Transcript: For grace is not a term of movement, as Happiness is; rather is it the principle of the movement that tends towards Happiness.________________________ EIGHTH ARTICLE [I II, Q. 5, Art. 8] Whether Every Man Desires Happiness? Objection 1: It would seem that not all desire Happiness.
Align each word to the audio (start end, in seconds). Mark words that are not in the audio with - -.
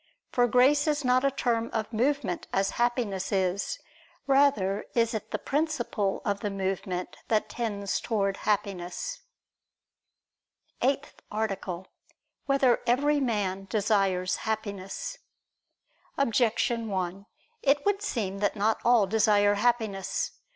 For 0.31 0.47
grace 0.47 0.87
is 0.87 1.05
not 1.05 1.23
a 1.23 1.29
term 1.29 1.69
of 1.73 1.93
movement, 1.93 2.47
as 2.51 2.71
Happiness 2.81 3.31
is; 3.31 3.77
rather 4.25 4.83
is 4.95 5.13
it 5.13 5.29
the 5.29 5.37
principle 5.37 6.23
of 6.25 6.39
the 6.39 6.49
movement 6.49 7.17
that 7.27 7.49
tends 7.49 7.99
towards 7.99 8.39
Happiness.________________________ 8.39 9.21
EIGHTH 10.89 11.21
ARTICLE 11.31 11.73
[I 11.73 11.83
II, 11.83 11.83
Q. 11.83 11.85
5, 11.85 11.87
Art. 11.87 12.39
8] 12.45 12.47
Whether 12.47 12.81
Every 12.87 13.19
Man 13.19 13.65
Desires 13.69 14.35
Happiness? 14.37 15.19
Objection 16.17 16.89
1: 16.89 17.27
It 17.61 17.85
would 17.85 18.01
seem 18.01 18.39
that 18.39 18.55
not 18.55 18.79
all 18.83 19.05
desire 19.05 19.53
Happiness. 19.53 20.31